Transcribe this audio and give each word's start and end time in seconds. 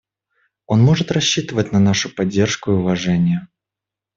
Он 0.65 0.81
может 0.81 1.11
рассчитывать 1.11 1.71
на 1.71 1.79
нашу 1.79 2.09
поддержку 2.09 2.71
и 2.71 2.73
уважение. 2.73 3.47